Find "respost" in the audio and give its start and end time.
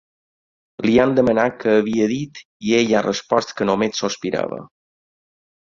3.09-3.55